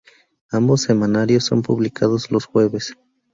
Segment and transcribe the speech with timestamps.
[0.49, 2.97] Ambos semanarios son publicados los jueves.